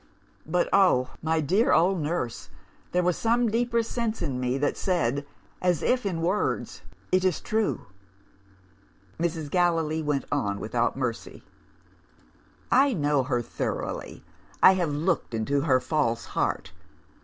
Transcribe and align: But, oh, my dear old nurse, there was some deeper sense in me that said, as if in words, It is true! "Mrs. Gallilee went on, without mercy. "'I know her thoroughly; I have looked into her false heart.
But, 0.47 0.67
oh, 0.73 1.11
my 1.21 1.41
dear 1.41 1.71
old 1.71 1.99
nurse, 2.01 2.49
there 2.91 3.03
was 3.03 3.15
some 3.15 3.49
deeper 3.49 3.83
sense 3.83 4.23
in 4.23 4.39
me 4.39 4.57
that 4.57 4.75
said, 4.75 5.27
as 5.61 5.83
if 5.83 6.07
in 6.07 6.23
words, 6.23 6.81
It 7.11 7.23
is 7.23 7.39
true! 7.39 7.85
"Mrs. 9.19 9.51
Gallilee 9.51 10.01
went 10.01 10.25
on, 10.31 10.59
without 10.59 10.97
mercy. 10.97 11.43
"'I 12.71 12.93
know 12.93 13.21
her 13.21 13.43
thoroughly; 13.43 14.23
I 14.63 14.71
have 14.73 14.89
looked 14.89 15.35
into 15.35 15.61
her 15.61 15.79
false 15.79 16.25
heart. 16.33 16.71